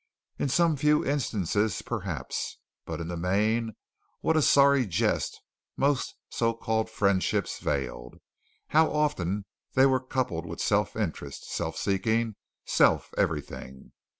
In 0.39 0.49
some 0.49 0.77
few 0.77 1.05
instances, 1.05 1.83
perhaps, 1.83 2.57
but 2.87 2.99
in 2.99 3.07
the 3.07 3.15
main 3.15 3.75
what 4.21 4.35
a 4.35 4.41
sorry 4.41 4.87
jest 4.87 5.39
most 5.77 6.15
so 6.27 6.55
called 6.55 6.89
friendships 6.89 7.59
veiled! 7.59 8.15
How 8.69 8.91
often 8.91 9.45
they 9.75 9.85
were 9.85 9.99
coupled 10.03 10.47
with 10.47 10.59
self 10.59 10.95
interest, 10.95 11.51
self 11.53 11.77
seeking, 11.77 12.35
self 12.65 13.13
everything! 13.15 13.91